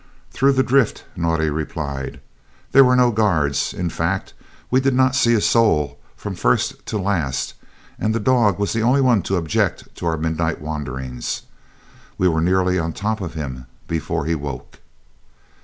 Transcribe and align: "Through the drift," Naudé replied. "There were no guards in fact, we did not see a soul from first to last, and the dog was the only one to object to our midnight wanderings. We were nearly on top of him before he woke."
"Through 0.31 0.53
the 0.53 0.63
drift," 0.63 1.05
Naudé 1.15 1.53
replied. 1.53 2.21
"There 2.71 2.83
were 2.83 2.95
no 2.95 3.11
guards 3.11 3.71
in 3.71 3.91
fact, 3.91 4.33
we 4.71 4.81
did 4.81 4.95
not 4.95 5.13
see 5.13 5.35
a 5.35 5.41
soul 5.41 5.99
from 6.15 6.33
first 6.33 6.83
to 6.87 6.97
last, 6.97 7.53
and 7.99 8.11
the 8.15 8.19
dog 8.19 8.57
was 8.57 8.73
the 8.73 8.81
only 8.81 8.99
one 9.01 9.21
to 9.21 9.35
object 9.35 9.93
to 9.97 10.07
our 10.07 10.17
midnight 10.17 10.59
wanderings. 10.59 11.43
We 12.17 12.27
were 12.27 12.41
nearly 12.41 12.79
on 12.79 12.93
top 12.93 13.21
of 13.21 13.35
him 13.35 13.67
before 13.87 14.25
he 14.25 14.33
woke." 14.33 14.79